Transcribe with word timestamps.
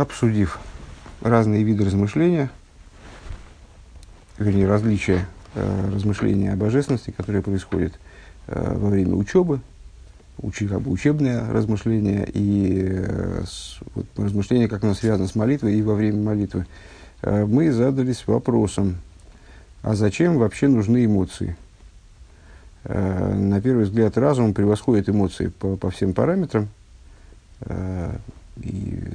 обсудив 0.00 0.58
разные 1.20 1.62
виды 1.64 1.84
размышления, 1.84 2.50
вернее, 4.38 4.68
различия 4.68 5.26
э, 5.54 5.90
размышления 5.92 6.52
о 6.52 6.56
божественности, 6.56 7.10
которые 7.10 7.42
происходят 7.42 7.98
э, 8.46 8.74
во 8.76 8.90
время 8.90 9.14
учебы, 9.14 9.60
учи, 10.38 10.68
как 10.68 10.82
бы 10.82 10.90
учебное 10.90 11.50
размышление 11.50 12.28
и 12.32 12.86
э, 12.90 13.42
вот, 13.94 14.06
размышление, 14.16 14.68
как 14.68 14.84
оно 14.84 14.94
связано 14.94 15.26
с 15.26 15.34
молитвой 15.34 15.74
и 15.74 15.82
во 15.82 15.94
время 15.94 16.22
молитвы, 16.22 16.66
э, 17.22 17.44
мы 17.44 17.72
задались 17.72 18.26
вопросом, 18.26 18.98
а 19.82 19.94
зачем 19.94 20.38
вообще 20.38 20.68
нужны 20.68 21.04
эмоции? 21.04 21.56
Э, 22.84 23.34
на 23.34 23.60
первый 23.60 23.84
взгляд, 23.84 24.16
разум 24.16 24.54
превосходит 24.54 25.08
эмоции 25.08 25.48
по, 25.48 25.76
по 25.76 25.90
всем 25.90 26.14
параметрам, 26.14 26.68
э, 27.62 28.16
и 28.62 29.12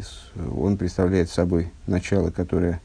он 0.55 0.77
представляет 0.77 1.29
собой 1.29 1.71
начало, 1.87 2.31
которое 2.31 2.81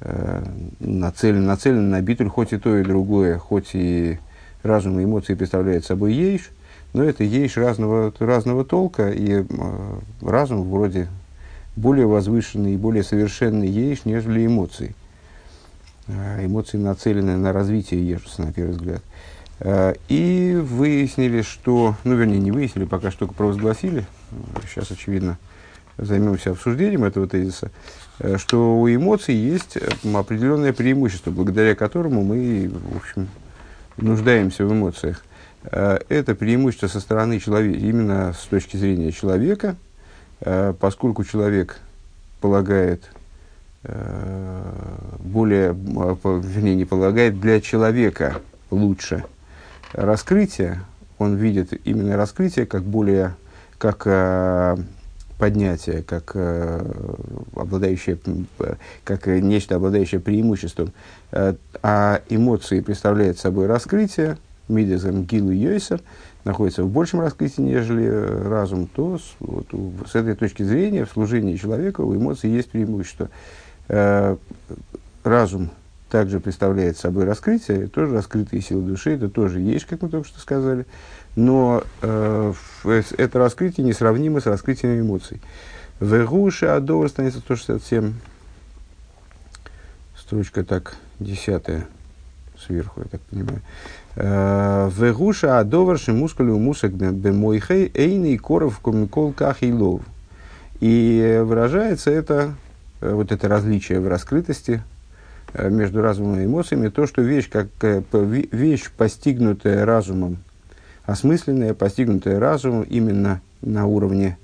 э, 0.00 0.44
нацелено, 0.80 1.46
нацелено 1.46 1.82
на 1.82 2.00
битуль, 2.00 2.28
хоть 2.28 2.52
и 2.52 2.58
то, 2.58 2.76
и 2.76 2.84
другое, 2.84 3.38
хоть 3.38 3.70
и 3.74 4.18
разум 4.62 4.98
и 4.98 5.04
эмоции 5.04 5.34
представляют 5.34 5.84
собой 5.84 6.14
ейш, 6.14 6.50
но 6.92 7.02
это 7.02 7.24
ейш 7.24 7.56
разного, 7.56 8.12
разного 8.18 8.64
толка, 8.64 9.10
и 9.10 9.42
э, 9.42 9.44
разум 10.22 10.70
вроде 10.70 11.08
более 11.76 12.06
возвышенный 12.06 12.74
и 12.74 12.76
более 12.76 13.02
совершенный 13.02 13.68
ейш, 13.68 14.04
нежели 14.04 14.46
эмоции. 14.46 14.94
Э, 16.06 16.44
эмоции 16.44 16.76
нацелены 16.76 17.36
на 17.36 17.52
развитие 17.52 18.06
ежуса, 18.06 18.42
на 18.42 18.52
первый 18.52 18.72
взгляд. 18.72 19.02
Э, 19.60 19.94
и 20.08 20.54
выяснили, 20.54 21.42
что, 21.42 21.96
ну, 22.04 22.14
вернее, 22.14 22.38
не 22.38 22.52
выяснили, 22.52 22.84
пока 22.84 23.10
что 23.10 23.20
только 23.20 23.34
провозгласили, 23.34 24.06
сейчас, 24.68 24.90
очевидно, 24.90 25.38
займемся 25.98 26.50
обсуждением 26.50 27.04
этого 27.04 27.26
тезиса, 27.26 27.70
э, 28.18 28.36
что 28.38 28.78
у 28.80 28.88
эмоций 28.88 29.34
есть 29.34 29.78
определенное 30.14 30.72
преимущество, 30.72 31.30
благодаря 31.30 31.74
которому 31.74 32.22
мы, 32.22 32.70
в 32.72 32.96
общем, 32.96 33.28
нуждаемся 33.96 34.66
в 34.66 34.72
эмоциях. 34.72 35.24
Э, 35.64 35.98
это 36.08 36.34
преимущество 36.34 36.88
со 36.88 37.00
стороны 37.00 37.38
человека, 37.38 37.78
именно 37.78 38.32
с 38.32 38.46
точки 38.46 38.76
зрения 38.76 39.12
человека, 39.12 39.76
э, 40.40 40.74
поскольку 40.78 41.24
человек 41.24 41.78
полагает 42.40 43.10
более, 45.18 45.74
вернее, 45.74 46.74
не 46.74 46.86
полагает, 46.86 47.38
для 47.38 47.60
человека 47.60 48.40
лучше 48.70 49.24
раскрытие, 49.92 50.80
он 51.18 51.36
видит 51.36 51.78
именно 51.86 52.16
раскрытие 52.16 52.64
как 52.64 52.82
более, 52.82 53.34
как 53.76 54.06
поднятие, 55.38 56.02
как, 56.02 56.32
э, 56.34 56.84
обладающее, 57.56 58.18
как 59.02 59.26
нечто, 59.26 59.76
обладающее 59.76 60.20
преимуществом, 60.20 60.92
э, 61.32 61.54
а 61.82 62.22
эмоции 62.28 62.80
представляют 62.80 63.38
собой 63.38 63.66
раскрытие, 63.66 64.38
мидезем 64.68 65.24
гилу 65.24 65.50
йойсер, 65.50 66.00
находится 66.44 66.84
в 66.84 66.88
большем 66.90 67.20
раскрытии, 67.20 67.62
нежели 67.62 68.06
э, 68.06 68.48
разум, 68.48 68.86
то 68.86 69.18
с, 69.18 69.34
вот, 69.40 69.66
с 70.06 70.14
этой 70.14 70.34
точки 70.34 70.62
зрения 70.62 71.04
в 71.04 71.10
служении 71.10 71.56
человека 71.56 72.02
у 72.02 72.14
эмоций 72.14 72.50
есть 72.50 72.70
преимущество. 72.70 73.30
Э, 73.88 74.36
разум 75.24 75.70
также 76.10 76.38
представляет 76.38 76.96
собой 76.96 77.24
раскрытие, 77.24 77.88
тоже 77.88 78.12
раскрытые 78.14 78.62
силы 78.62 78.82
души, 78.82 79.12
это 79.12 79.28
тоже 79.28 79.60
есть, 79.60 79.86
как 79.86 80.02
мы 80.02 80.08
только 80.08 80.28
что 80.28 80.38
сказали 80.38 80.86
но 81.36 81.82
э, 82.02 82.52
это 83.16 83.38
раскрытие 83.38 83.86
несравнимо 83.86 84.40
с 84.40 84.46
раскрытием 84.46 85.00
эмоций. 85.00 85.40
Вегуша 86.00 86.76
Адовар 86.76 87.08
страница 87.08 87.38
167, 87.38 88.14
строчка 90.16 90.64
так, 90.64 90.96
десятая 91.18 91.86
сверху, 92.58 93.00
я 93.00 93.06
так 93.06 93.20
понимаю. 93.22 93.60
Э, 94.16 94.90
Вегуша 94.96 95.58
Адовар 95.58 95.98
шимускалю 95.98 96.58
мусак 96.58 96.92
бемойхей 96.92 97.90
эйный 97.94 98.38
коров 98.38 98.78
комикол 98.80 99.32
кахилов. 99.32 100.02
И 100.80 101.40
выражается 101.44 102.10
это, 102.10 102.54
э, 103.00 103.12
вот 103.12 103.32
это 103.32 103.48
различие 103.48 104.00
в 104.00 104.08
раскрытости 104.08 104.82
э, 105.52 105.68
между 105.68 106.02
разумом 106.02 106.40
и 106.40 106.44
эмоциями, 106.44 106.88
то, 106.88 107.06
что 107.06 107.22
вещь, 107.22 107.48
как, 107.50 107.68
вещь, 108.12 108.90
постигнутая 108.90 109.84
разумом, 109.84 110.38
осмысленное, 111.04 111.74
постигнутое 111.74 112.38
разумом 112.38 112.82
именно 112.82 113.40
на 113.62 113.86
уровне 113.86 114.38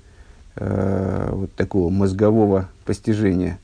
э, 0.55 1.29
вот 1.31 1.53
такого 1.53 1.89
мозгового 1.89 2.69
постижения. 2.85 3.59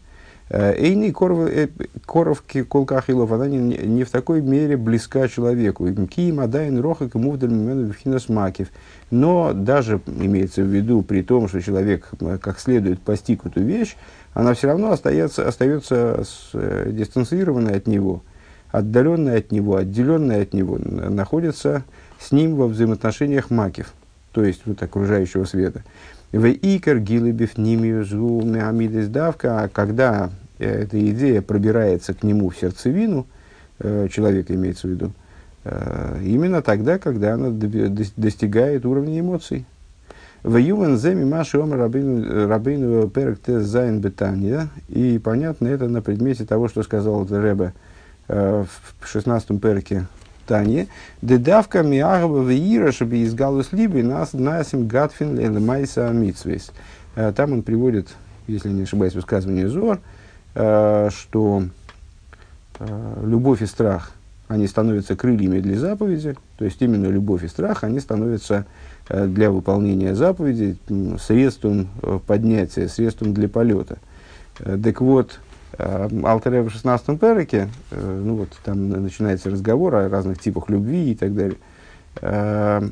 Э, 0.50 0.74
Эйни 0.78 1.14
э, 1.14 1.68
коровки 2.06 2.64
колкахилов, 2.64 3.32
она 3.32 3.48
не, 3.48 3.60
не 3.60 4.04
в 4.04 4.10
такой 4.10 4.42
мере 4.42 4.78
близка 4.78 5.28
человеку. 5.28 5.88
Киим 6.08 6.40
адайн 6.40 6.80
рохак 6.80 7.16
и 7.16 7.18
мувдаль 7.18 7.52
макив. 8.30 8.70
Но 9.12 9.52
даже 9.54 10.00
имеется 10.06 10.62
в 10.62 10.68
виду 10.68 11.02
при 11.02 11.22
том, 11.22 11.50
что 11.50 11.62
человек 11.62 12.10
э, 12.22 12.38
как 12.42 12.60
следует 12.60 13.02
постиг 13.02 13.46
эту 13.46 13.62
вещь, 13.62 13.96
она 14.34 14.54
все 14.54 14.68
равно 14.68 14.92
остается, 14.92 15.48
остается 15.48 16.24
с, 16.24 16.52
э, 16.54 16.92
дистанцированной 16.94 17.76
от 17.76 17.88
него, 17.88 18.22
отдаленная 18.72 19.40
от 19.40 19.52
него, 19.52 19.76
отделенная 19.76 20.44
от 20.44 20.54
него, 20.54 20.78
находится 20.78 21.84
с 22.20 22.32
ним 22.32 22.56
во 22.56 22.68
взаимоотношениях 22.68 23.50
макив, 23.50 23.94
то 24.32 24.44
есть 24.44 24.62
вот 24.66 24.82
окружающего 24.82 25.46
света. 25.46 25.84
В 26.32 26.46
икер 26.46 27.00
гилыбев 27.00 27.58
нимию 27.58 28.04
згу 28.04 28.42
меамидес 28.44 29.08
давка, 29.08 29.64
а 29.64 29.68
когда 29.70 30.30
э, 30.60 30.84
эта 30.84 31.00
идея 31.12 31.42
пробирается 31.42 32.14
к 32.14 32.24
нему 32.24 32.50
в 32.50 32.58
сердцевину, 32.58 33.26
э, 33.80 34.08
человека 34.12 34.54
имеется 34.54 34.88
в 34.88 34.92
виду, 34.92 35.12
э, 35.64 36.20
именно 36.24 36.62
тогда, 36.62 37.00
когда 37.00 37.36
она 37.36 37.50
достигает 37.50 38.86
уровня 38.86 39.20
эмоций. 39.20 39.66
В 40.44 40.58
Ювен 40.58 40.98
Земи 40.98 41.24
Маши 41.24 41.60
Ом 41.60 41.74
Рабейну 41.74 43.10
Перек 43.10 43.40
Зайн 43.48 44.00
Бетания. 44.00 44.70
И 44.88 45.20
понятно 45.20 45.68
это 45.68 45.90
на 45.90 46.02
предмете 46.02 46.46
того, 46.46 46.68
что 46.68 46.84
сказал 46.84 47.26
Ребе 47.26 47.74
в 48.28 48.68
16-м 49.02 49.60
перке 49.60 50.06
Тане, 50.48 50.88
дедавка 51.22 51.84
миагава 51.84 52.42
веира, 52.44 52.92
чтобы 52.92 53.18
из 53.18 53.34
галус 53.34 53.74
либо 53.74 54.02
нас 54.02 54.34
насим 54.34 54.88
гатфин 54.88 55.38
лемайса 55.38 56.10
митсвейс. 56.10 56.72
Э, 57.16 57.34
там 57.36 57.54
он 57.54 57.64
приводит, 57.64 58.08
если 58.48 58.70
не 58.70 58.84
ошибаюсь, 58.84 59.14
высказывание 59.14 59.68
Зор, 59.68 60.00
э, 60.56 61.10
что 61.12 61.64
э, 62.80 63.24
любовь 63.24 63.62
и 63.62 63.66
страх, 63.66 64.12
они 64.48 64.68
становятся 64.68 65.16
крыльями 65.16 65.60
для 65.60 65.78
заповеди, 65.78 66.36
то 66.58 66.64
есть 66.64 66.82
именно 66.82 67.08
любовь 67.08 67.44
и 67.44 67.48
страх, 67.48 67.84
они 67.84 68.00
становятся 68.00 68.66
для 69.10 69.52
выполнения 69.52 70.16
заповеди 70.16 70.78
средством 71.20 71.88
поднятия, 72.28 72.90
средством 72.90 73.34
для 73.34 73.48
полета. 73.48 73.98
Так 74.58 75.00
вот, 75.00 75.40
Э, 75.74 76.08
Алтаре 76.24 76.62
в 76.62 76.70
16 76.70 77.20
переке, 77.20 77.70
э, 77.92 78.22
ну 78.24 78.36
вот 78.36 78.50
там 78.64 78.90
начинается 78.90 79.50
разговор 79.50 79.96
о 79.96 80.10
разных 80.10 80.40
типах 80.40 80.70
любви 80.70 81.12
и 81.12 81.16
так 81.16 81.36
далее. 81.36 81.58
Э, 82.22 82.88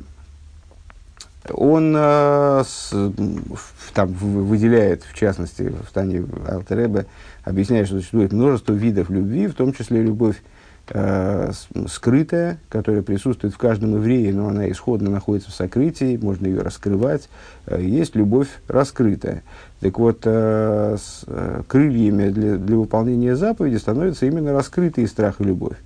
он 1.52 1.94
там 1.94 4.08
выделяет, 4.14 5.04
в 5.04 5.14
частности, 5.14 5.62
в 5.62 5.88
стане 5.90 6.26
Алтеребе, 6.48 7.06
объясняет, 7.44 7.86
что 7.86 7.98
существует 7.98 8.34
множество 8.34 8.74
видов 8.74 9.12
любви, 9.12 9.46
в 9.46 9.54
том 9.54 9.72
числе 9.72 10.02
любовь 10.02 10.42
э, 10.90 11.52
скрытая, 11.88 12.60
которая 12.70 13.02
присутствует 13.02 13.54
в 13.54 13.58
каждом 13.58 13.96
еврее, 13.96 14.34
но 14.34 14.50
она 14.50 14.70
исходно 14.70 15.10
находится 15.10 15.52
в 15.52 15.54
сокрытии, 15.54 16.18
можно 16.22 16.48
ее 16.48 16.62
раскрывать. 16.62 17.30
Э, 17.66 17.82
есть 17.82 18.16
любовь 18.16 18.48
раскрытая. 18.68 19.44
Так 19.82 20.00
вот, 20.00 20.22
э, 20.24 20.98
с 21.00 21.24
э, 21.28 21.62
крыльями 21.68 22.30
для, 22.30 22.58
для 22.58 22.78
выполнения 22.78 23.36
заповеди 23.36 23.78
становятся 23.78 24.26
именно 24.26 24.54
раскрытые 24.54 25.08
страх 25.08 25.42
и 25.42 25.44
любовь. 25.44 25.78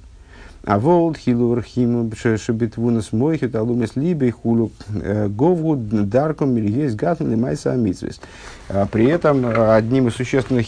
А 0.65 0.77
волд 0.77 1.17
хилур 1.17 1.61
химу 1.61 2.11
шебитвунас 2.15 3.13
мойхит 3.13 3.55
алумес 3.55 3.95
либей 3.95 4.31
хулу 4.31 4.71
э, 4.89 5.27
гову 5.27 5.75
дарком 5.75 6.55
есть 6.57 6.95
гатн 6.95 7.33
майса 7.39 7.71
амитсвес. 7.71 8.19
А 8.67 8.85
при 8.85 9.05
этом 9.05 9.45
одним 9.45 10.09
из 10.09 10.15
существенных 10.15 10.67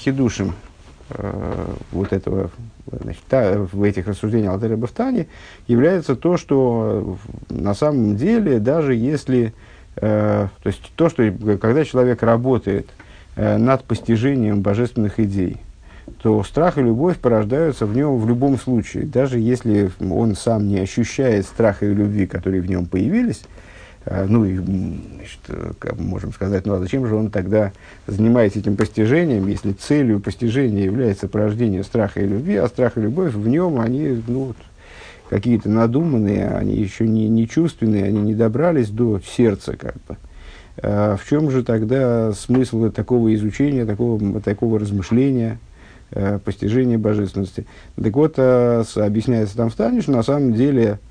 хидушим 1.11 1.75
вот 1.91 2.13
этого 2.13 2.49
значит, 2.91 3.21
та, 3.29 3.57
в 3.57 3.83
этих 3.83 4.07
рассуждениях 4.07 4.53
Алтера 4.53 4.75
Бафтани 4.75 5.27
является 5.67 6.15
то, 6.15 6.37
что 6.37 7.17
на 7.49 7.73
самом 7.73 8.15
деле, 8.15 8.59
даже 8.59 8.95
если, 8.95 9.53
э, 9.97 10.47
то 10.63 10.67
есть 10.67 10.91
то, 10.95 11.09
что 11.09 11.31
когда 11.59 11.85
человек 11.85 12.23
работает 12.23 12.87
э, 13.35 13.57
над 13.57 13.83
постижением 13.83 14.61
божественных 14.61 15.19
идей, 15.19 15.57
то 16.21 16.43
страх 16.43 16.77
и 16.77 16.81
любовь 16.81 17.17
порождаются 17.17 17.85
в 17.85 17.95
нем 17.95 18.17
в 18.17 18.27
любом 18.27 18.57
случае. 18.57 19.05
Даже 19.05 19.39
если 19.39 19.91
он 19.99 20.35
сам 20.35 20.67
не 20.67 20.79
ощущает 20.79 21.45
страха 21.45 21.85
и 21.85 21.93
любви, 21.93 22.27
которые 22.27 22.61
в 22.61 22.69
нем 22.69 22.85
появились, 22.85 23.43
Э, 23.43 23.70
ну 24.05 24.45
и, 24.45 24.57
значит, 24.57 25.39
мы 25.97 26.03
можем 26.03 26.33
сказать, 26.33 26.65
ну 26.65 26.73
а 26.73 26.79
зачем 26.79 27.05
же 27.05 27.15
он 27.15 27.29
тогда 27.29 27.71
занимается 28.07 28.59
этим 28.59 28.75
постижением, 28.75 29.47
если 29.47 29.73
целью 29.73 30.19
постижения 30.19 30.83
является 30.83 31.27
порождение 31.27 31.83
страха 31.83 32.19
и 32.19 32.27
любви, 32.27 32.55
а 32.55 32.67
страх 32.67 32.97
и 32.97 33.01
любовь 33.01 33.33
в 33.33 33.47
нем, 33.47 33.79
они 33.79 34.23
ну, 34.27 34.55
какие-то 35.29 35.69
надуманные, 35.69 36.49
они 36.49 36.75
еще 36.75 37.07
не, 37.07 37.29
не 37.29 37.47
чувственные, 37.47 38.05
они 38.05 38.21
не 38.21 38.33
добрались 38.33 38.89
до 38.89 39.19
сердца 39.19 39.77
как 39.77 39.95
бы. 40.07 40.17
А 40.81 41.15
в 41.15 41.27
чем 41.27 41.51
же 41.51 41.63
тогда 41.63 42.33
смысл 42.33 42.89
такого 42.89 43.33
изучения, 43.35 43.85
такого, 43.85 44.41
такого 44.41 44.79
размышления, 44.79 45.59
э, 46.09 46.39
постижения 46.43 46.97
божественности? 46.97 47.67
Так 48.01 48.15
вот, 48.15 48.33
э, 48.37 48.83
объясняется 48.95 49.55
там 49.57 49.69
в 49.69 49.75
Тане, 49.75 50.01
что 50.01 50.11
на 50.11 50.23
самом 50.23 50.53
деле 50.53 50.97
Э, 51.01 51.10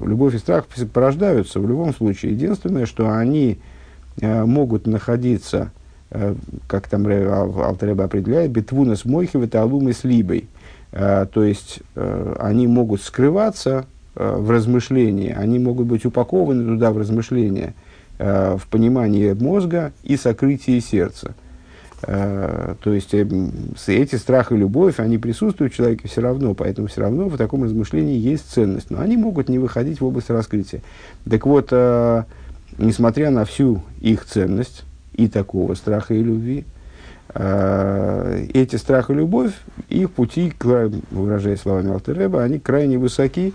любовь 0.00 0.34
и 0.34 0.38
страх 0.38 0.66
порождаются 0.92 1.60
в 1.60 1.68
любом 1.68 1.94
случае. 1.94 2.32
Единственное, 2.32 2.84
что 2.86 3.10
они 3.10 3.58
э, 4.20 4.44
могут 4.44 4.86
находиться, 4.86 5.70
э, 6.10 6.34
как 6.66 6.88
там 6.88 7.06
Алтареба 7.06 8.04
определяет, 8.04 8.50
битвуна 8.50 8.96
с 8.96 9.04
мойхи, 9.04 9.56
алумы 9.56 9.92
с 9.92 10.04
либой. 10.04 10.48
То 10.92 11.42
есть 11.42 11.80
они 11.96 12.68
могут 12.68 13.02
скрываться 13.02 13.84
в 14.14 14.48
размышлении, 14.48 15.34
они 15.36 15.58
могут 15.58 15.88
быть 15.88 16.06
упакованы 16.06 16.64
туда 16.64 16.92
в 16.92 16.98
размышления, 16.98 17.74
в 18.16 18.60
понимании 18.70 19.32
мозга 19.32 19.92
и 20.04 20.16
сокрытии 20.16 20.78
сердца. 20.78 21.34
Э, 22.06 22.74
то 22.82 22.92
есть 22.92 23.14
э, 23.14 23.26
эти 23.86 24.16
страх 24.16 24.52
и 24.52 24.56
любовь, 24.56 24.98
они 24.98 25.18
присутствуют 25.18 25.72
в 25.72 25.76
человеке 25.76 26.08
все 26.08 26.20
равно, 26.20 26.54
поэтому 26.54 26.88
все 26.88 27.00
равно 27.00 27.28
в 27.28 27.36
таком 27.36 27.64
размышлении 27.64 28.18
есть 28.18 28.50
ценность. 28.50 28.90
Но 28.90 29.00
они 29.00 29.16
могут 29.16 29.48
не 29.48 29.58
выходить 29.58 30.00
в 30.00 30.04
область 30.04 30.30
раскрытия. 30.30 30.82
Так 31.28 31.46
вот, 31.46 31.68
э, 31.70 32.24
несмотря 32.78 33.30
на 33.30 33.44
всю 33.44 33.82
их 34.00 34.24
ценность 34.24 34.84
и 35.14 35.28
такого 35.28 35.74
страха 35.74 36.14
и 36.14 36.22
любви, 36.22 36.64
эти 37.34 38.76
страх 38.76 39.10
и 39.10 39.14
любовь, 39.14 39.52
их 39.88 40.12
пути, 40.12 40.52
выражая 41.10 41.56
словами 41.56 41.90
Алтереба, 41.90 42.44
они 42.44 42.60
крайне 42.60 42.96
высоки, 42.96 43.52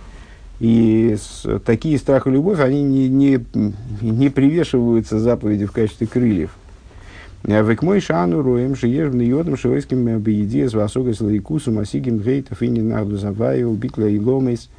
и 0.59 1.15
такие 1.65 1.97
страх 1.97 2.27
и 2.27 2.31
любовь, 2.31 2.59
они 2.59 2.83
не, 2.83 3.07
не, 3.07 3.39
не 4.01 4.29
привешиваются 4.29 5.19
заповеди 5.19 5.65
в 5.65 5.71
качестве 5.71 6.07
крыльев. 6.07 6.58
Век 7.43 7.81
мой 7.81 8.01
шану 8.01 8.41
роем, 8.41 8.75
что 8.75 8.87
ешь 8.87 9.09
в 9.09 9.19
йодом 9.19 9.57
шивойским 9.57 10.19
бееди 10.19 10.67
с 10.67 10.73
васога 10.73 11.13
с 11.13 11.21
лайкусу 11.21 11.71
масигим 11.71 12.19
гейтов 12.19 12.61
и 12.61 12.67
не 12.67 12.81
нахду 12.81 13.17
заваю, 13.17 13.71
битла 13.73 14.07
и 14.07 14.19
ломейс. 14.19 14.69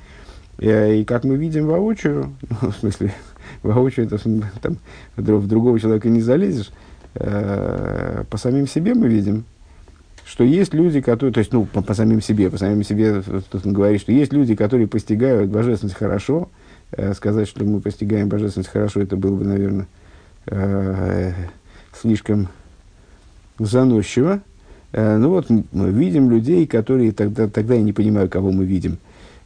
И 0.58 1.04
как 1.06 1.24
мы 1.24 1.36
видим 1.36 1.66
воочию, 1.66 2.34
ну, 2.62 2.70
в 2.70 2.76
смысле, 2.76 3.14
воочию, 3.62 4.06
это 4.06 4.18
там, 4.60 4.76
в 5.16 5.46
другого 5.46 5.80
человека 5.80 6.10
не 6.10 6.20
залезешь, 6.20 6.70
э, 7.14 8.24
по 8.28 8.36
самим 8.36 8.66
себе 8.66 8.94
мы 8.94 9.08
видим, 9.08 9.44
что 10.26 10.44
есть 10.44 10.74
люди, 10.74 11.00
которые, 11.00 11.32
то 11.32 11.40
есть, 11.40 11.52
ну, 11.52 11.64
по, 11.64 11.80
по 11.80 11.94
самим 11.94 12.20
себе, 12.20 12.50
по 12.50 12.58
самим 12.58 12.84
себе, 12.84 13.22
тут 13.22 13.66
он 13.66 13.72
говорит, 13.72 14.02
что 14.02 14.12
есть 14.12 14.34
люди, 14.34 14.54
которые 14.54 14.86
постигают 14.86 15.50
божественность 15.50 15.96
хорошо. 15.96 16.50
Э, 16.92 17.14
сказать, 17.14 17.48
что 17.48 17.64
мы 17.64 17.80
постигаем 17.80 18.28
божественность 18.28 18.70
хорошо, 18.70 19.00
это 19.00 19.16
было 19.16 19.36
бы, 19.36 19.44
наверное, 19.44 19.86
э, 20.46 21.32
слишком 22.00 22.48
заносчиво. 23.58 24.40
Э, 24.92 25.16
ну 25.16 25.30
вот 25.30 25.48
мы 25.48 25.90
видим 25.90 26.30
людей, 26.30 26.66
которые 26.66 27.12
тогда, 27.12 27.48
тогда 27.48 27.74
я 27.74 27.82
не 27.82 27.92
понимаю, 27.92 28.28
кого 28.28 28.50
мы 28.50 28.64
видим. 28.64 28.98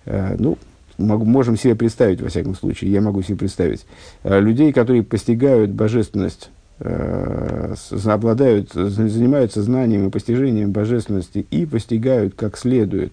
Э, 0.06 0.37
ну, 0.39 0.59
могу, 0.99 1.25
можем 1.25 1.56
себе 1.56 1.75
представить, 1.75 2.21
во 2.21 2.29
всяком 2.29 2.55
случае, 2.55 2.93
я 2.93 3.01
могу 3.01 3.23
себе 3.23 3.37
представить. 3.37 3.87
Э, 4.23 4.41
людей, 4.41 4.73
которые 4.73 5.03
постигают 5.03 5.71
божественность, 5.71 6.51
обладают, 6.81 8.73
занимаются 8.73 9.62
знанием 9.62 10.09
и 10.09 10.11
постижением 10.11 10.73
божественности 10.73 11.47
и 11.53 11.67
постигают 11.67 12.35
как 12.35 12.59
следует 12.59 13.12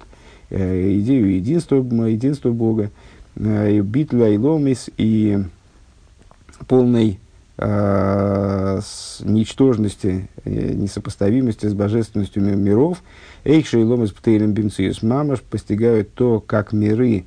идею 0.50 1.36
единства, 1.36 1.76
единства 1.76 2.50
Бога, 2.50 2.90
и 3.40 3.82
битва 3.86 4.30
и 4.30 4.38
ломис, 4.40 4.90
и 4.98 5.44
полной 6.68 7.20
с 7.62 9.19
ничтожности, 9.22 10.30
э, 10.46 10.74
несопоставимости 10.74 11.68
с 11.68 11.74
божественностью 11.74 12.44
миров, 12.44 13.04
Эйкша 13.44 13.80
и 13.80 13.84
Ломас 13.84 14.12
Птейлем 14.12 14.54
Бенциус 14.54 15.04
Мамаш 15.04 15.42
постигают 15.42 16.13
то, 16.13 16.40
как 16.40 16.74
миры 16.74 17.25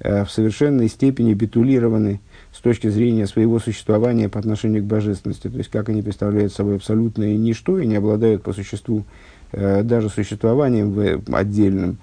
э, 0.00 0.24
в 0.24 0.30
совершенной 0.30 0.88
степени 0.88 1.34
битулированы 1.34 2.20
с 2.52 2.60
точки 2.60 2.88
зрения 2.88 3.26
своего 3.26 3.58
существования 3.58 4.28
по 4.28 4.38
отношению 4.38 4.82
к 4.82 4.86
божественности, 4.86 5.48
то 5.48 5.58
есть 5.58 5.70
как 5.70 5.88
они 5.88 6.02
представляют 6.02 6.52
собой 6.52 6.76
абсолютное 6.76 7.36
ничто 7.36 7.78
и 7.78 7.86
не 7.86 7.96
обладают 7.96 8.42
по 8.42 8.52
существу 8.52 9.04
э, 9.52 9.82
даже 9.82 10.10
существованием 10.10 10.92
в, 10.92 11.34
отдельным. 11.34 11.98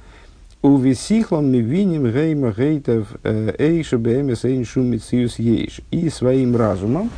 У 0.62 0.76
висихлом 0.78 1.52
мы 1.52 1.62
виним 1.62 2.12
гейма 2.12 2.52
гейтов 2.52 3.08
э, 3.24 3.56
эйша 3.58 3.98
бэмэс 3.98 4.44
эйн 4.44 4.66
шумициус 4.66 5.40
ейш. 5.40 5.80
И 5.90 6.10
своим 6.10 6.58
разумом, 6.58 7.10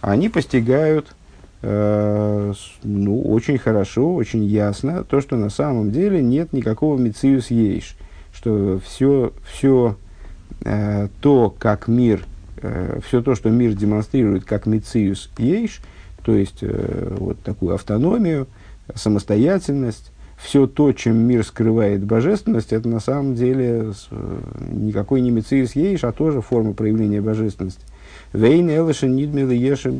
они 0.00 0.28
постигают 0.28 1.14
э, 1.62 2.52
ну, 2.82 3.22
очень 3.22 3.58
хорошо, 3.58 4.14
очень 4.14 4.44
ясно 4.44 5.04
то, 5.04 5.20
что 5.20 5.36
на 5.36 5.50
самом 5.50 5.90
деле 5.90 6.22
нет 6.22 6.52
никакого 6.52 6.98
мициус 6.98 7.50
ейш, 7.50 7.96
что 8.32 8.80
все, 8.84 9.32
все 9.52 9.96
э, 10.64 11.08
то, 11.20 11.54
как 11.58 11.88
мир, 11.88 12.24
э, 12.58 13.00
все 13.06 13.22
то, 13.22 13.34
что 13.34 13.50
мир 13.50 13.72
демонстрирует 13.72 14.44
как 14.44 14.66
мициус 14.66 15.30
ейш, 15.38 15.80
то 16.24 16.34
есть 16.34 16.58
э, 16.62 17.16
вот 17.18 17.40
такую 17.40 17.74
автономию, 17.74 18.46
самостоятельность, 18.94 20.12
все 20.36 20.66
то, 20.66 20.92
чем 20.92 21.16
мир 21.16 21.44
скрывает 21.44 22.04
божественность, 22.04 22.72
это 22.72 22.88
на 22.88 23.00
самом 23.00 23.34
деле 23.34 23.92
э, 24.10 24.38
никакой 24.70 25.20
не 25.20 25.30
мициус 25.30 25.74
ейш, 25.74 26.04
а 26.04 26.12
тоже 26.12 26.42
форма 26.42 26.74
проявления 26.74 27.20
божественности. 27.20 27.82
Вейн 28.36 28.68
Элыша 28.68 29.06
Нидмила 29.06 29.50
Ешем 29.50 29.98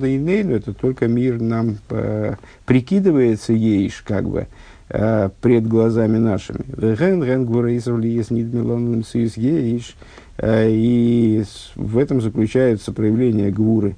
это 0.53 0.75
только 0.75 1.09
мир 1.09 1.41
нам 1.41 1.79
э, 1.89 2.35
прикидывается 2.67 3.55
ейш, 3.55 4.03
как 4.07 4.29
бы, 4.29 4.47
э, 4.91 5.31
пред 5.41 5.67
глазами 5.67 6.19
нашими. 6.19 6.61
Веген 6.77 7.25
Рен 7.25 7.47
Гвурейсов 7.47 7.99
Лиес 7.99 8.31
Нидмилон 8.31 9.03
ейш. 9.37 9.97
Э, 10.37 10.69
и 10.69 11.45
в 11.77 11.97
этом 11.97 12.21
заключается 12.21 12.93
проявление 12.93 13.51
гвуры. 13.51 13.97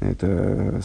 Это 0.00 0.80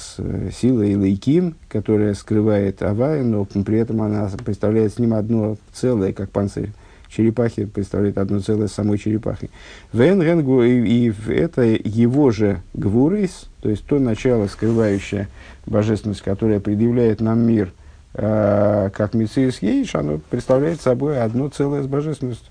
сила 0.57 0.81
Илайким, 0.83 1.55
которая 1.67 2.13
скрывает 2.13 2.81
Авай, 2.81 3.21
но 3.21 3.45
при 3.45 3.79
этом 3.79 4.01
она 4.01 4.29
представляет 4.43 4.93
с 4.93 4.97
ним 4.97 5.13
одно 5.13 5.57
целое, 5.73 6.13
как 6.13 6.31
панцирь 6.31 6.71
черепахи 7.15 7.65
представляет 7.65 8.17
одно 8.17 8.39
целое 8.39 8.67
с 8.67 8.73
самой 8.73 8.97
черепахой. 8.97 9.49
И, 9.93 11.13
это 11.27 11.61
его 11.61 12.31
же 12.31 12.61
гвурис, 12.73 13.45
то 13.61 13.69
есть 13.69 13.85
то 13.85 13.99
начало, 13.99 14.47
скрывающее 14.47 15.27
божественность, 15.65 16.21
которое 16.21 16.59
предъявляет 16.59 17.21
нам 17.21 17.39
мир 17.39 17.71
э, 18.13 18.89
как 18.93 19.13
Мициис 19.13 19.61
Ейш, 19.61 19.95
оно 19.95 20.19
представляет 20.29 20.81
собой 20.81 21.21
одно 21.21 21.49
целое 21.49 21.83
с 21.83 21.87
божественностью. 21.87 22.47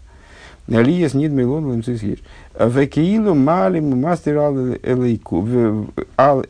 Алиес 0.69 1.15
нид 1.15 1.33
милон 1.33 1.73
лимцис 1.73 2.03
еш. 2.03 2.21
Векиилу 2.59 3.35
малим 3.35 4.01
мастер 4.01 4.39
ал 4.39 4.55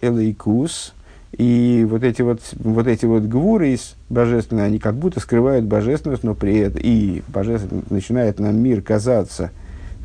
элейкус, 0.02 0.92
и 1.32 1.86
вот 1.88 2.04
эти 2.04 2.20
вот, 2.20 2.40
вот 2.58 2.86
эти 2.86 3.06
вот 3.06 3.22
гвуры 3.22 3.78
божественные, 4.10 4.66
они 4.66 4.78
как 4.78 4.94
будто 4.94 5.18
скрывают 5.18 5.64
божественность, 5.64 6.24
но 6.24 6.34
при 6.34 6.58
этом 6.58 6.80
и 6.84 7.22
божественность 7.28 7.90
начинает 7.90 8.38
нам 8.38 8.58
мир 8.58 8.82
казаться 8.82 9.50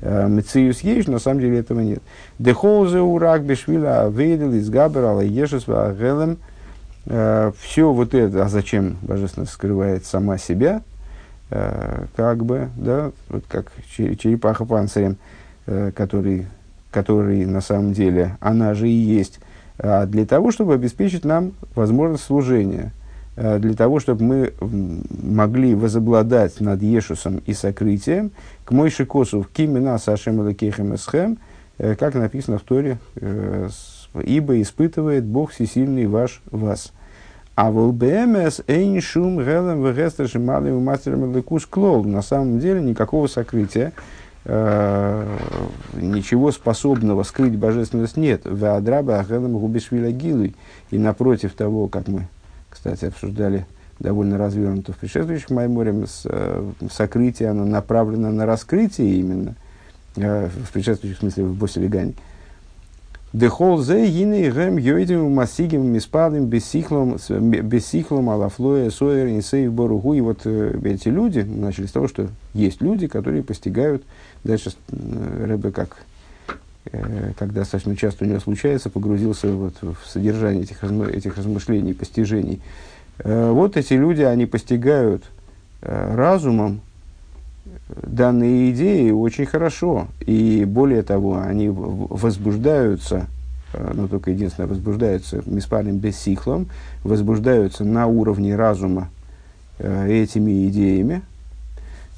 э, 0.02 0.28
Мециус 0.30 0.80
есть, 0.82 1.10
на 1.10 1.20
самом 1.20 1.42
деле 1.42 1.60
этого 1.60 1.82
нет. 1.82 2.02
Дехоузе 2.40 3.02
урак 3.02 3.44
бешвила 3.44 4.10
ведел 4.10 4.54
из 4.54 4.70
габерала 4.70 5.20
ешесва 5.20 5.90
агелем. 5.90 6.38
Э, 7.08 7.52
Все 7.60 7.92
вот 7.92 8.14
это, 8.14 8.46
а 8.46 8.50
зачем 8.50 8.96
божественность 9.02 9.52
скрывает 9.52 10.06
сама 10.06 10.38
себя, 10.38 10.82
э, 11.50 12.06
как 12.16 12.46
бы, 12.46 12.70
да, 12.78 13.12
вот 13.28 13.44
как 13.50 13.74
черепаха 13.98 14.64
панцирем, 14.64 15.18
который, 15.66 16.48
который 16.92 17.46
на 17.46 17.60
самом 17.60 17.92
деле, 17.92 18.38
она 18.40 18.74
же 18.74 18.88
и 18.88 18.94
есть 18.94 19.42
для 19.78 20.26
того, 20.26 20.52
чтобы 20.52 20.74
обеспечить 20.74 21.24
нам 21.24 21.54
возможность 21.76 22.24
служения, 22.24 22.94
а, 23.38 23.60
для 23.60 23.76
того, 23.76 24.00
чтобы 24.00 24.24
мы 24.24 24.54
могли 25.22 25.76
возобладать 25.76 26.60
над 26.60 26.82
Ешусом 26.82 27.42
и 27.46 27.54
сокрытием, 27.54 28.32
к 28.66 28.72
Мойши 28.72 29.06
Косу 29.06 29.44
в 29.44 29.50
Кимина 29.50 30.00
Сашем 30.00 30.42
Эсхем, 30.52 31.38
э, 31.78 31.96
как 31.96 32.16
написано 32.16 32.58
в 32.58 32.64
Торе, 32.64 32.98
э, 33.16 33.70
ибо 34.24 34.60
испытывает 34.60 35.24
Бог 35.24 35.52
всесильный 35.52 36.08
ваш 36.08 36.42
вас. 36.50 36.92
А 37.54 37.72
в 37.72 37.78
ЛБМС 37.78 38.62
эйн 38.68 39.02
шум 39.02 39.38
гелем 39.38 39.86
вегестер 39.86 40.28
шималим 40.28 40.84
мастером 40.84 41.44
клол. 41.70 42.04
На 42.04 42.24
самом 42.24 42.60
деле 42.60 42.82
никакого 42.82 43.28
сокрытия 43.28 43.94
ничего 44.48 46.52
способного 46.52 47.24
скрыть 47.24 47.58
божественность 47.58 48.16
нет. 48.16 48.44
Веадраба 48.46 49.20
ахедам 49.20 49.58
губишвиля 49.58 50.12
гилуй. 50.12 50.56
И 50.90 50.98
напротив 50.98 51.54
того, 51.54 51.88
как 51.88 52.08
мы, 52.08 52.28
кстати, 52.70 53.06
обсуждали 53.06 53.66
довольно 54.00 54.38
развернуто 54.38 54.94
в 54.94 54.98
предшествующих 54.98 55.50
Майморем, 55.50 56.06
сокрытие, 56.90 57.50
оно 57.50 57.66
направлено 57.66 58.32
на 58.32 58.46
раскрытие 58.46 59.16
именно, 59.16 59.56
в 60.16 60.72
предшествующем 60.72 61.20
смысле 61.20 61.44
в 61.44 61.58
Босилигане. 61.58 62.14
Дехол 62.14 62.24
зе 63.40 64.08
гины 64.08 64.50
гэм 64.50 64.78
йойдем 64.78 65.32
масигим 65.32 65.86
миспадым 65.86 66.46
бессихлом 66.48 67.18
бессихлом 67.30 68.30
алафлоя 68.30 68.90
соер 68.90 69.28
инсейв 69.28 69.72
боругу. 69.74 70.16
И 70.16 70.22
вот 70.22 70.42
э, 70.46 70.80
эти 70.84 71.10
люди, 71.10 71.40
начали 71.40 71.86
с 71.86 71.92
того, 71.92 72.08
что 72.08 72.30
есть 72.54 72.82
люди, 72.82 73.08
которые 73.08 73.44
постигают, 73.44 74.04
дальше 74.44 74.72
э, 74.90 75.46
Рэбе 75.48 75.72
как 75.72 75.98
э, 76.92 77.34
как 77.38 77.54
достаточно 77.54 77.96
часто 77.96 78.26
у 78.26 78.28
него 78.28 78.40
случается, 78.40 78.90
погрузился 78.90 79.50
вот 79.50 79.76
в 79.82 80.08
содержание 80.08 80.64
этих, 80.64 80.84
этих 80.84 81.38
размышлений, 81.38 81.94
постижений. 81.94 82.62
Вот 83.24 83.78
эти 83.78 83.94
люди, 83.94 84.22
они 84.22 84.46
постигают 84.46 85.24
разумом 85.82 86.82
данные 87.90 88.72
идеи 88.72 89.12
очень 89.12 89.46
хорошо. 89.46 90.08
И 90.22 90.66
более 90.66 91.04
того, 91.04 91.40
они 91.40 91.70
возбуждаются, 91.70 93.28
э, 93.74 93.92
ну 93.94 94.08
только 94.08 94.32
единственное, 94.32 94.68
возбуждаются 94.68 95.42
миспалем 95.46 95.98
бессихлом, 95.98 96.68
возбуждаются 97.04 97.84
на 97.84 98.08
уровне 98.08 98.56
разума 98.56 99.10
э, 99.80 100.10
этими 100.10 100.68
идеями. 100.68 101.22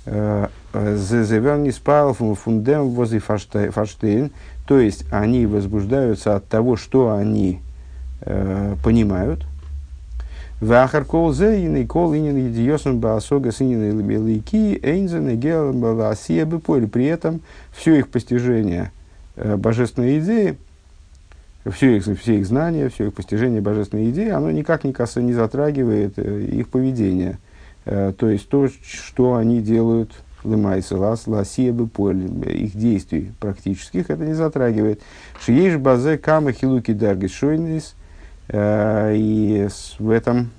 Э, 0.06 0.48
Зезевен 0.74 1.64
не 1.64 1.72
спал 1.72 2.14
фундем 2.14 2.96
то 4.68 4.80
есть 4.80 5.06
они 5.12 5.48
возбуждаются 5.48 6.36
от 6.36 6.48
того, 6.48 6.76
что 6.76 7.16
они 7.16 7.60
понимают, 8.84 9.46
Вахар 10.62 11.06
кол 11.06 11.32
зе 11.32 11.66
и 11.66 11.86
кол 11.86 12.14
инин 12.14 12.36
едиосом 12.36 13.00
баасога 13.00 13.52
синин 13.54 14.28
лики 14.28 14.78
эйнзен 14.84 15.30
и 15.30 15.36
гел 15.36 15.72
баласия 15.72 16.46
бепоэль. 16.46 16.88
При 16.88 17.06
этом 17.06 17.42
все 17.72 17.96
их 17.96 18.10
постижение 18.10 18.92
э, 19.38 19.56
божественной 19.56 20.20
идеи, 20.20 20.58
все 21.66 21.96
их, 21.96 22.04
все 22.20 22.40
их 22.40 22.46
знания, 22.46 22.90
все 22.90 23.08
их 23.08 23.14
постижение 23.14 23.62
божественной 23.62 24.10
идеи, 24.10 24.30
оно 24.30 24.52
никак 24.52 24.84
не, 24.84 24.92
касается, 24.92 25.22
не 25.22 25.34
затрагивает 25.34 26.14
э, 26.18 26.42
их 26.52 26.68
поведение. 26.68 27.38
Э, 27.86 28.12
то 28.18 28.30
есть 28.30 28.50
то, 28.50 28.68
что 28.68 29.36
они 29.36 29.62
делают 29.62 30.12
лымайса 30.44 30.98
лас 30.98 31.26
ласия 31.26 31.72
бепоэль, 31.72 32.26
их 32.50 32.76
действий 32.76 33.32
практических, 33.40 34.10
это 34.10 34.26
не 34.26 34.34
затрагивает. 34.34 35.00
Шиеш 35.40 35.78
базе 35.78 36.18
камы 36.18 36.52
хилуки 36.52 36.92
даргис 36.92 37.32
шойнис– 37.32 37.96
Э, 37.99 37.99
и 38.52 39.68
в 40.00 40.10
этом 40.10 40.50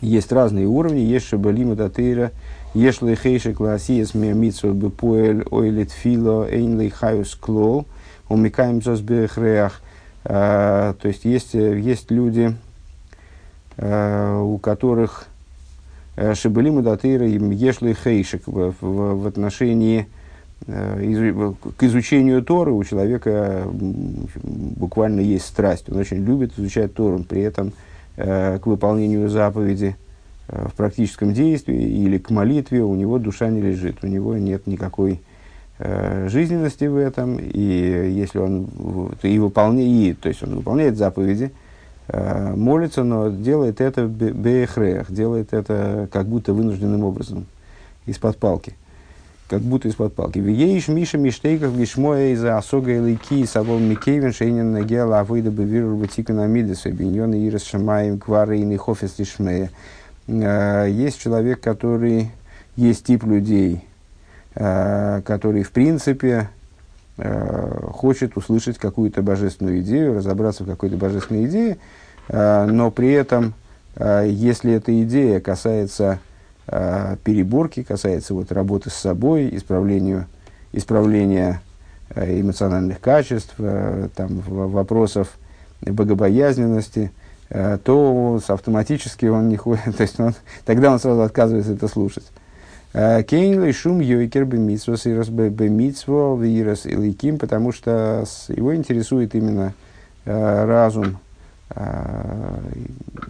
есть 0.00 0.32
разные 0.32 0.66
уровни. 0.66 1.00
Есть 1.00 1.26
шабалима 1.26 1.74
датыра, 1.74 2.30
есть 2.74 3.02
лейхейши 3.02 3.52
классиес 3.52 4.14
миамитсу 4.14 4.72
бепуэль 4.72 5.44
ойлит 5.50 5.90
фило 5.90 6.48
эйн 6.50 6.78
лейхаюс 6.78 7.34
клол, 7.34 7.86
умикаем 8.28 8.82
зос 8.82 9.00
бехреах. 9.00 9.80
Э, 10.24 10.94
то 11.00 11.08
есть 11.08 11.24
есть, 11.24 11.54
есть 11.54 12.10
люди, 12.10 12.56
э, 13.76 14.40
у 14.40 14.58
которых 14.58 15.26
шабалима 16.34 16.82
датыра 16.82 17.26
ешь 17.26 17.80
лейхейшик 17.80 18.46
в, 18.46 18.74
в, 18.80 19.22
в 19.22 19.26
отношении 19.26 20.02
Э, 20.02 20.17
к 20.66 21.82
изучению 21.82 22.42
Торы 22.42 22.72
у 22.72 22.84
человека 22.84 23.66
буквально 23.72 25.20
есть 25.20 25.46
страсть. 25.46 25.88
Он 25.88 25.98
очень 25.98 26.18
любит 26.24 26.58
изучать 26.58 26.94
Тору, 26.94 27.22
при 27.22 27.42
этом 27.42 27.72
э, 28.16 28.58
к 28.58 28.66
выполнению 28.66 29.28
заповеди 29.28 29.96
э, 30.48 30.66
в 30.68 30.74
практическом 30.74 31.32
действии 31.32 31.80
или 31.80 32.18
к 32.18 32.30
молитве 32.30 32.82
у 32.82 32.94
него 32.94 33.18
душа 33.18 33.48
не 33.48 33.62
лежит, 33.62 34.02
у 34.02 34.06
него 34.06 34.36
нет 34.36 34.66
никакой 34.66 35.20
жизненности 36.26 36.86
в 36.86 36.96
этом, 36.96 37.38
и 37.38 38.10
если 38.10 38.40
он 38.40 38.66
и 39.22 39.38
выполняет, 39.38 40.18
то 40.18 40.28
есть 40.28 40.42
он 40.42 40.56
выполняет 40.56 40.96
заповеди, 40.96 41.52
молится, 42.08 43.04
но 43.04 43.28
делает 43.28 43.80
это 43.80 44.06
беехрех, 44.06 45.12
делает 45.12 45.52
это 45.52 46.08
как 46.12 46.26
будто 46.26 46.52
вынужденным 46.52 47.04
образом, 47.04 47.46
из-под 48.06 48.38
палки– 48.38 48.74
как 49.48 49.62
будто 49.62 49.88
из-под 49.88 50.14
палки. 50.14 50.38
Вееш 50.38 50.88
Миша 50.88 51.16
Миштейков 51.16 51.76
Гишмоя 51.76 52.32
из 52.32 52.44
Асога 52.44 52.96
Элейки 52.96 53.44
Савол 53.46 53.78
Микейвен 53.78 54.32
Шейнин 54.32 54.72
Нагела 54.72 55.20
Авойда 55.20 55.50
Бевиру 55.50 55.96
Батикана 55.96 56.46
Мидеса 56.46 56.90
Биньон 56.90 57.32
Ирис 57.34 57.64
Шамаем 57.64 58.18
Квары 58.18 58.60
и 58.60 58.76
Хофис 58.76 59.18
Лишмея. 59.18 59.70
Э, 60.28 60.86
есть 60.90 61.20
человек, 61.20 61.60
который, 61.60 62.30
есть 62.76 63.06
тип 63.06 63.24
людей, 63.24 63.84
э, 64.54 65.22
который 65.24 65.62
в 65.62 65.70
принципе 65.70 66.50
э, 67.16 67.80
хочет 67.90 68.36
услышать 68.36 68.76
какую-то 68.76 69.22
божественную 69.22 69.80
идею, 69.80 70.14
разобраться 70.14 70.64
в 70.64 70.66
какой-то 70.66 70.96
божественной 70.96 71.46
идее, 71.46 71.78
но 72.30 72.90
при 72.90 73.12
этом, 73.12 73.54
если 73.98 74.74
эта 74.74 75.02
идея 75.02 75.40
касается 75.40 76.18
э, 76.68 77.16
переборки, 77.24 77.82
касается 77.82 78.34
вот, 78.34 78.52
работы 78.52 78.90
с 78.90 78.94
собой, 78.94 79.48
исправлению, 79.52 80.26
исправления 80.72 81.60
э, 82.10 82.40
эмоциональных 82.40 83.00
качеств, 83.00 83.54
э, 83.58 84.08
там, 84.14 84.40
вопросов 84.46 85.38
богобоязненности, 85.80 87.10
э, 87.50 87.78
то 87.82 88.40
автоматически 88.46 89.26
он 89.26 89.48
не 89.48 89.56
ходит, 89.56 89.84
то 89.96 90.02
есть 90.02 90.20
он, 90.20 90.34
тогда 90.64 90.92
он 90.92 90.98
сразу 90.98 91.22
отказывается 91.22 91.72
это 91.72 91.88
слушать. 91.88 92.24
Э, 92.92 93.22
Кейнли 93.22 93.72
шум 93.72 94.00
йойкер 94.00 94.44
бемитсвос 94.44 95.06
и 95.06 95.12
бемитсво 95.12 96.36
вирус 96.40 96.86
иликим, 96.86 97.38
потому 97.38 97.72
что 97.72 98.24
его 98.48 98.74
интересует 98.74 99.34
именно 99.34 99.74
э, 100.24 100.64
разум, 100.64 101.18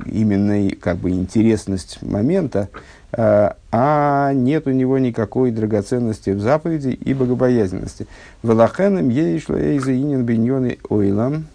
именно 0.06 0.70
как 0.80 0.98
бы 0.98 1.10
интересность 1.10 2.00
момента, 2.02 2.68
Э, 3.12 3.52
а 3.72 4.32
нет 4.34 4.66
у 4.66 4.70
него 4.70 4.98
никакой 4.98 5.50
драгоценности 5.50 6.30
в 6.30 6.40
заповеди 6.40 6.88
и 6.88 7.14
богобоязненности. 7.14 8.06
Велахеном 8.42 9.08
ейшло 9.08 9.56
эйза 9.56 9.94
инин 9.94 10.24
биньоны 10.24 10.78
ойлам, 10.90 11.46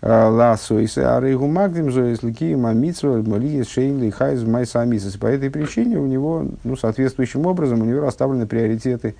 э, 0.00 0.08
ла 0.08 0.56
сойсе 0.56 1.04
арейгу 1.04 1.46
магдим 1.46 1.90
зоис 1.90 2.22
лики 2.22 2.54
мамитсва 2.54 3.22
молиес 3.22 3.68
шейн 3.68 4.02
лихайз 4.02 4.42
май 4.42 4.66
самисис. 4.66 5.16
По 5.16 5.26
этой 5.26 5.50
причине 5.50 5.98
у 5.98 6.06
него, 6.06 6.46
ну, 6.64 6.76
соответствующим 6.76 7.44
образом, 7.44 7.82
у 7.82 7.84
него 7.84 8.00
расставлены 8.00 8.46
приоритеты 8.46 9.14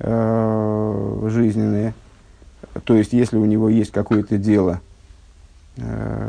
э, 0.00 1.28
жизненные. 1.28 1.94
То 2.84 2.94
есть, 2.94 3.12
если 3.12 3.36
у 3.36 3.44
него 3.44 3.68
есть 3.68 3.92
какое-то 3.92 4.38
дело, 4.38 4.80
э, 4.84 4.89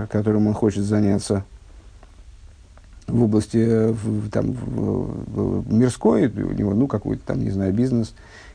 которым 0.10 0.48
он 0.48 0.54
хочет 0.54 0.84
заняться 0.84 1.44
в 3.12 3.24
области 3.24 3.58
э, 3.58 3.92
в, 3.92 4.30
там, 4.30 4.52
в, 4.52 5.64
в 5.64 5.74
мирской, 5.74 6.28
у 6.28 6.52
него, 6.52 6.74
ну, 6.74 6.88
какой-то 6.88 7.22
там, 7.26 7.44
не 7.44 7.52
знаю, 7.52 7.74
бизнес, 7.74 8.14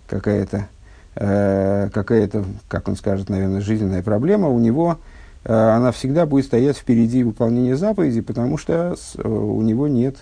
какая-то, 0.08 0.68
э, 1.16 1.88
какая-то, 1.92 2.44
как 2.68 2.88
он 2.88 2.96
скажет, 2.96 3.28
наверное, 3.28 3.60
жизненная 3.60 4.02
проблема, 4.02 4.48
у 4.48 4.58
него 4.58 4.98
э, 5.44 5.52
она 5.52 5.92
всегда 5.92 6.26
будет 6.26 6.46
стоять 6.46 6.76
впереди 6.76 7.22
выполнения 7.22 7.76
заповедей, 7.76 8.22
потому 8.22 8.56
что 8.56 8.96
с, 8.96 9.14
э, 9.16 9.28
у 9.28 9.60
него 9.62 9.88
нет 9.88 10.16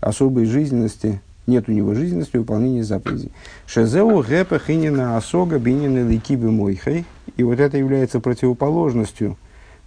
особой 0.00 0.46
жизненности, 0.46 1.20
нет 1.46 1.68
у 1.68 1.72
него 1.72 1.94
жизненности 1.94 2.36
выполнения 2.36 2.84
заповедей. 2.84 3.32
Шезеу 3.66 4.22
гэпа 4.22 4.58
хинина 4.58 5.16
асога 5.16 5.58
бинина 5.58 6.08
ликибы 6.08 6.50
мойхай. 6.50 7.04
И 7.36 7.42
вот 7.42 7.60
это 7.60 7.78
является 7.78 8.20
противоположностью 8.20 9.36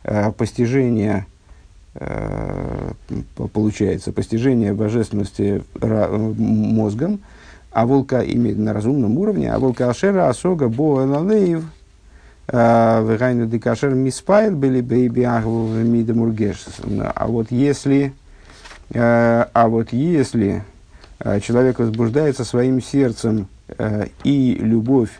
э, 0.03 0.31
постижения 0.31 1.25
Э, 1.95 2.91
получается, 3.53 4.11
постижение 4.11 4.73
божественности 4.73 5.63
мозгом, 5.79 7.19
а 7.71 7.85
волка 7.85 8.21
имеет 8.21 8.57
на 8.57 8.73
разумном 8.73 9.17
уровне, 9.19 9.51
а 9.51 9.59
волка 9.59 9.91
ашера 9.91 10.27
асога 10.27 10.69
бо 10.69 11.03
элалеев, 11.03 11.63
э, 12.47 13.05
вегайну 13.07 13.45
декашер 13.45 13.93
миспайт 13.93 14.55
были 14.55 14.81
бейби 14.81 15.21
агву 15.21 15.67
мидамургеш. 15.67 16.65
А 17.13 17.27
вот 17.27 17.51
если, 17.51 18.13
а 18.91 19.67
вот 19.67 19.93
если 19.93 20.63
человек 21.41 21.77
возбуждается 21.77 22.43
своим 22.43 22.81
сердцем 22.81 23.47
и 24.23 24.57
любовь 24.59 25.11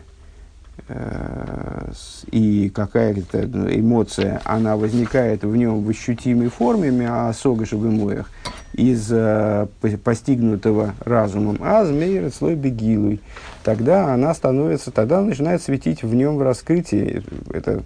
и 2.30 2.70
какая-то 2.74 3.44
эмоция, 3.44 4.40
она 4.44 4.76
возникает 4.76 5.42
в 5.42 5.56
нем 5.56 5.82
в 5.82 5.88
ощутимой 5.88 6.48
форме, 6.48 6.90
миасога 6.90 7.64
шабымоях, 7.64 8.30
из 8.74 9.08
э, 9.10 9.66
постигнутого 10.02 10.94
разумом, 11.00 11.58
а 11.60 11.84
змейр 11.84 12.30
слой 12.32 12.56
бегилуй, 12.56 13.20
тогда 13.62 14.12
она 14.12 14.34
становится, 14.34 14.90
тогда 14.90 15.22
начинает 15.22 15.62
светить 15.62 16.02
в 16.02 16.14
нем 16.14 16.36
в 16.36 16.42
раскрытии. 16.42 17.22
Это 17.52 17.82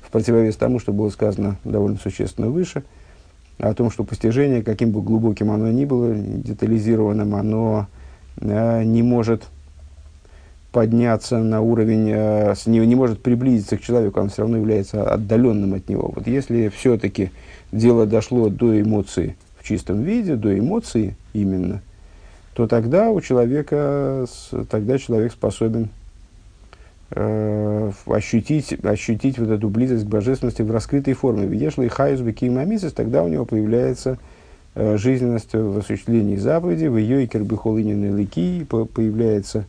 в 0.00 0.10
противовес 0.10 0.56
тому, 0.56 0.78
что 0.78 0.92
было 0.92 1.10
сказано 1.10 1.56
довольно 1.64 1.98
существенно 1.98 2.48
выше, 2.48 2.84
о 3.58 3.74
том, 3.74 3.90
что 3.90 4.04
постижение, 4.04 4.62
каким 4.62 4.90
бы 4.90 5.02
глубоким 5.02 5.50
оно 5.50 5.70
ни 5.70 5.84
было, 5.84 6.14
детализированным, 6.14 7.34
оно 7.34 7.88
э, 8.40 8.84
не 8.84 9.02
может 9.02 9.42
подняться 10.72 11.38
на 11.38 11.60
уровень, 11.60 12.10
э, 12.10 12.54
не, 12.66 12.78
не 12.78 12.94
может 12.94 13.22
приблизиться 13.22 13.76
к 13.76 13.82
человеку, 13.82 14.20
он 14.20 14.30
все 14.30 14.42
равно 14.42 14.56
является 14.56 15.04
отдаленным 15.08 15.74
от 15.74 15.88
него. 15.88 16.12
Вот 16.14 16.26
если 16.26 16.68
все-таки 16.68 17.30
дело 17.70 18.06
дошло 18.06 18.48
до 18.48 18.80
эмоций 18.80 19.36
в 19.58 19.68
чистом 19.68 20.02
виде, 20.02 20.34
до 20.34 20.58
эмоций 20.58 21.14
именно, 21.34 21.82
то 22.54 22.66
тогда 22.66 23.10
у 23.10 23.20
человека, 23.20 24.26
тогда 24.70 24.98
человек 24.98 25.32
способен 25.32 25.90
э, 27.10 27.92
ощутить, 28.06 28.82
ощутить 28.82 29.38
вот 29.38 29.50
эту 29.50 29.68
близость 29.68 30.06
к 30.06 30.08
божественности 30.08 30.62
в 30.62 30.70
раскрытой 30.70 31.12
форме. 31.12 31.54
Если 31.56 31.88
хайус 31.88 32.20
бекимамисис, 32.20 32.94
тогда 32.94 33.22
у 33.22 33.28
него 33.28 33.44
появляется 33.44 34.18
э, 34.74 34.96
жизненность 34.96 35.52
в 35.52 35.78
осуществлении 35.78 36.36
заповеди, 36.36 36.86
в 36.86 36.96
ее 36.96 37.24
и 37.24 37.26
кербихолинины 37.26 38.16
лики 38.16 38.64
появляется 38.64 39.66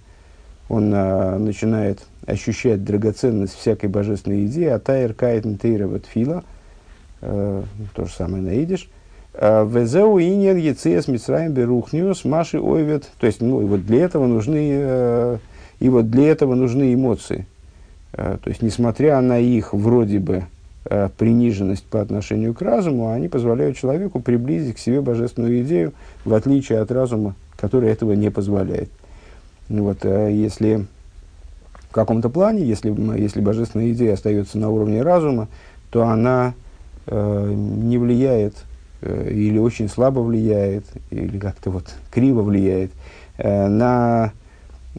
он 0.73 0.91
а, 0.93 1.37
начинает 1.37 1.99
ощущать 2.25 2.83
драгоценность 2.83 3.55
всякой 3.55 3.89
божественной 3.89 4.45
идеи, 4.45 4.67
а 4.67 4.79
тайр 4.79 5.13
кайтен 5.13 5.57
тейра 5.57 5.87
фила, 5.99 6.43
э, 7.21 7.63
то 7.93 8.05
же 8.05 8.11
самое 8.11 8.41
на 8.41 8.55
идиш. 8.55 8.89
А, 9.35 9.65
Везеу 9.65 10.17
инер 10.17 10.55
ецес 10.55 11.07
мицраем 11.07 11.53
берухниус 11.53 12.25
маши 12.25 12.59
ойвет. 12.59 13.09
То 13.19 13.27
есть, 13.27 13.41
ну, 13.41 13.61
и 13.61 13.65
вот 13.65 13.85
для 13.85 14.03
этого 14.03 14.25
нужны, 14.25 14.69
э, 14.71 15.37
и 15.79 15.89
вот 15.89 16.09
для 16.09 16.29
этого 16.29 16.55
нужны 16.55 16.93
эмоции. 16.93 17.45
Э, 18.13 18.37
то 18.43 18.49
есть, 18.49 18.63
несмотря 18.63 19.21
на 19.21 19.37
их 19.37 19.73
вроде 19.73 20.17
бы 20.17 20.45
э, 20.85 21.09
приниженность 21.17 21.85
по 21.85 22.01
отношению 22.01 22.55
к 22.55 22.61
разуму, 22.61 23.11
они 23.11 23.27
позволяют 23.27 23.77
человеку 23.77 24.19
приблизить 24.21 24.75
к 24.75 24.79
себе 24.79 25.01
божественную 25.01 25.61
идею, 25.61 25.93
в 26.25 26.33
отличие 26.33 26.79
от 26.79 26.91
разума, 26.91 27.35
который 27.57 27.89
этого 27.89 28.13
не 28.13 28.31
позволяет. 28.31 28.89
Вот, 29.81 30.05
э, 30.05 30.31
если 30.31 30.85
в 31.89 31.93
каком-то 31.93 32.29
плане, 32.29 32.63
если, 32.63 32.93
если 33.19 33.41
божественная 33.41 33.91
идея 33.91 34.13
остается 34.13 34.57
на 34.57 34.69
уровне 34.69 35.01
разума, 35.01 35.47
то 35.89 36.03
она 36.03 36.53
э, 37.07 37.53
не 37.55 37.97
влияет 37.97 38.55
э, 39.01 39.29
или 39.31 39.57
очень 39.57 39.89
слабо 39.89 40.19
влияет, 40.19 40.85
или 41.09 41.39
как-то 41.39 41.71
вот 41.71 41.85
криво 42.11 42.41
влияет 42.43 42.91
э, 43.37 43.67
на 43.67 44.31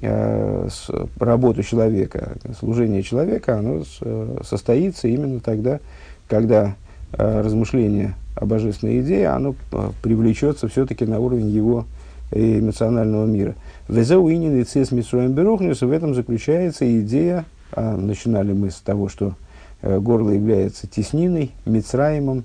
э, 0.00 0.68
с, 0.68 0.90
работу 1.20 1.62
человека, 1.62 2.36
служение 2.58 3.02
человека, 3.02 3.58
оно 3.58 3.84
с, 3.84 4.00
состоится 4.44 5.06
именно 5.06 5.38
тогда, 5.38 5.78
когда 6.26 6.74
э, 7.12 7.40
размышление 7.42 8.14
о 8.34 8.46
божественной 8.46 9.00
идее, 9.00 9.28
оно 9.28 9.54
э, 9.72 9.90
привлечется 10.02 10.66
все-таки 10.68 11.04
на 11.04 11.20
уровень 11.20 11.50
его 11.50 11.86
эмоционального 12.30 13.26
мира. 13.26 13.54
Везеуинин 13.88 14.60
и 14.60 14.64
цис 14.64 14.90
Берухнюс, 14.90 15.82
в 15.82 15.90
этом 15.90 16.14
заключается 16.14 17.00
идея, 17.00 17.44
а 17.72 17.96
начинали 17.96 18.52
мы 18.52 18.70
с 18.70 18.76
того, 18.76 19.08
что 19.08 19.34
э, 19.82 19.98
горло 19.98 20.30
является 20.30 20.86
тесниной, 20.86 21.50
Мицраимом, 21.66 22.44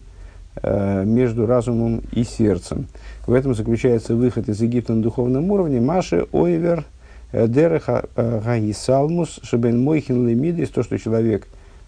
э, 0.62 1.03
между 1.05 1.46
разумом 1.46 2.01
и 2.12 2.24
сердцем. 2.24 2.88
В 3.25 3.34
этом 3.34 3.55
заключается 3.55 4.15
выход 4.15 4.50
из 4.50 4.62
Египта 4.62 4.93
на 4.93 5.01
духовном 5.01 5.50
уровне. 5.51 5.79
Маши 5.79 6.27
Ойвер 6.34 6.84
э, 7.31 7.48
Дереха 7.48 8.05
Гаисалмус 8.15 9.39
Шебен 9.43 9.81
Мойхин 9.81 10.27
Лемидис, 10.27 10.69
то, 10.69 10.84
что 10.84 10.98
человек 10.98 11.48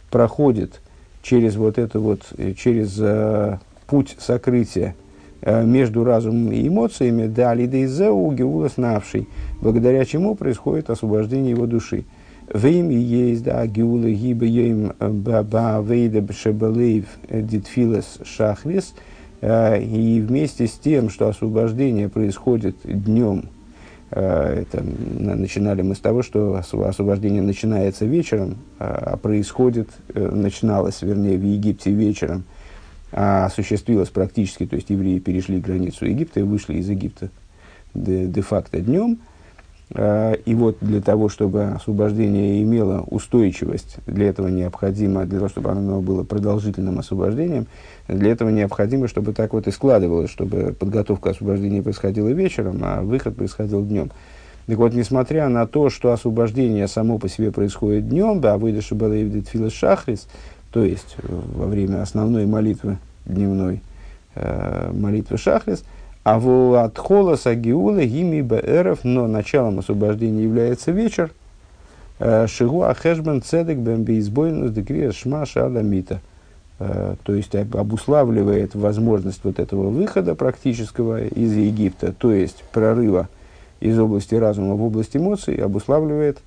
проходит 0.10 0.80
через 1.24 1.56
вот 1.56 1.78
это 1.78 2.00
вот, 2.00 2.22
через 2.58 2.98
э, 3.00 3.58
путь 3.88 4.16
сокрытия, 4.20 4.96
между 5.46 6.04
разумом 6.04 6.52
и 6.52 6.68
эмоциями, 6.68 7.28
дали 7.28 7.66
дейзеу 7.66 8.32
геулас 8.32 8.78
навший, 8.78 9.28
благодаря 9.62 10.06
чему 10.06 10.36
происходит 10.36 10.90
освобождение 10.90 11.52
его 11.52 11.66
души. 11.66 12.06
Вейм 12.54 12.90
есть, 12.90 13.44
да, 13.44 13.66
геула 13.66 14.10
гиба 14.10 14.46
ейм 14.46 14.94
э, 15.00 15.10
баба 15.10 15.82
вейда 15.82 16.22
бшебалейв 16.22 17.06
э, 17.30 17.42
дитфилес 17.42 18.20
шахрис, 18.24 18.94
и 19.42 20.24
вместе 20.24 20.68
с 20.68 20.74
тем, 20.74 21.10
что 21.10 21.28
освобождение 21.28 22.10
происходит 22.10 22.76
днем, 22.84 23.46
это 24.12 24.84
начинали 25.18 25.82
мы 25.82 25.96
с 25.96 26.00
того, 26.00 26.22
что 26.22 26.62
освобождение 26.86 27.42
начинается 27.42 28.06
вечером, 28.06 28.58
а 28.78 29.18
происходит, 29.18 29.90
начиналось, 30.14 31.02
вернее, 31.02 31.40
в 31.40 31.44
Египте 31.44 31.90
вечером– 31.90 32.44
а 32.54 32.61
осуществилось 33.12 34.10
практически, 34.10 34.66
то 34.66 34.76
есть 34.76 34.90
евреи 34.90 35.20
перешли 35.20 35.60
границу 35.60 36.06
Египта 36.06 36.40
и 36.40 36.44
вышли 36.44 36.76
из 36.76 36.90
Египта 36.90 37.30
де-факто 37.94 38.78
де 38.78 38.84
днем. 38.84 39.20
А, 39.94 40.34
и 40.34 40.56
вот 40.56 40.78
для 40.80 41.02
того, 41.02 41.28
чтобы 41.28 41.64
освобождение 41.64 42.62
имело 42.64 43.02
устойчивость, 43.02 43.98
для 44.08 44.30
этого 44.30 44.48
необходимо, 44.48 45.26
для 45.26 45.40
того, 45.40 45.50
чтобы 45.50 45.72
оно 45.72 46.02
было 46.02 46.24
продолжительным 46.24 47.00
освобождением, 47.00 47.68
для 48.08 48.32
этого 48.32 48.50
необходимо, 48.50 49.08
чтобы 49.08 49.34
так 49.34 49.54
вот 49.54 49.68
и 49.68 49.72
складывалось, 49.72 50.30
чтобы 50.30 50.74
подготовка 50.78 51.32
освобождения 51.32 51.82
происходила 51.82 52.30
вечером, 52.30 52.80
а 52.84 53.02
выход 53.02 53.36
происходил 53.36 53.84
днем. 53.86 54.12
Так 54.68 54.78
вот, 54.78 54.94
несмотря 54.94 55.50
на 55.50 55.68
то, 55.68 55.90
что 55.90 56.14
освобождение 56.14 56.88
само 56.88 57.18
по 57.18 57.28
себе 57.28 57.52
происходит 57.52 58.08
днем, 58.08 58.40
да, 58.40 58.58
выдаши 58.58 58.96
балаевдит 58.96 59.50
филос 59.50 59.74
шахрис, 59.74 60.28
то 60.72 60.84
есть 60.84 61.16
э, 61.18 61.28
во 61.28 61.68
время 61.68 62.02
основной 62.02 62.46
молитвы 62.46 62.98
дневной, 63.26 63.82
э, 64.36 64.92
молитвы 64.94 65.38
Шахрис, 65.38 65.84
а 66.24 66.40
в 66.40 66.82
отхола 66.84 67.36
сагиула 67.36 68.06
гими 68.06 68.42
бэров, 68.42 69.04
но 69.04 69.28
началом 69.28 69.80
освобождения 69.80 70.44
является 70.44 70.92
вечер, 70.92 71.32
э, 72.20 72.48
шигу 72.48 72.84
ахешбен 72.84 73.42
цедек 73.42 73.78
бэм 73.78 74.04
бейсбойнус 74.04 74.72
декрия 74.72 75.12
шма 75.12 75.46
шаламита. 75.46 76.22
Э, 76.80 77.16
то 77.24 77.34
есть 77.34 77.54
обуславливает 77.56 78.76
возможность 78.76 79.42
вот 79.44 79.60
этого 79.60 79.90
выхода 79.90 80.36
практического 80.36 81.26
из 81.26 81.54
Египта, 81.54 82.14
то 82.14 82.32
есть 82.32 82.64
прорыва 82.72 83.28
из 83.80 84.00
области 84.00 84.36
разума 84.36 84.76
в 84.76 84.84
область 84.84 85.18
эмоций, 85.18 85.56
обуславливает 85.56 86.40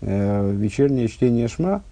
вечернее 0.00 1.08
чтение 1.08 1.48
шма, 1.48 1.82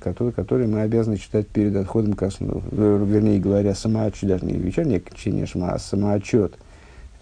который, 0.00 0.32
который 0.32 0.66
мы 0.66 0.82
обязаны 0.82 1.16
читать 1.16 1.48
перед 1.48 1.74
отходом 1.76 2.12
ко 2.12 2.30
сну. 2.30 2.62
Вернее 2.70 3.40
говоря, 3.40 3.74
самоотчет, 3.74 4.28
даже 4.28 4.44
не 4.44 4.52
вечернее 4.52 5.02
чтение 5.14 5.46
шма, 5.46 5.72
а 5.72 5.78
самоотчет, 5.78 6.58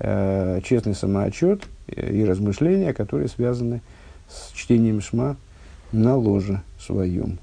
э, 0.00 0.60
честный 0.64 0.94
самоотчет 0.94 1.62
и 1.86 2.24
размышления, 2.24 2.92
которые 2.92 3.28
связаны 3.28 3.82
с 4.28 4.52
чтением 4.52 5.00
шма 5.00 5.36
на 5.92 6.16
ложе 6.16 6.62
своем. 6.80 7.38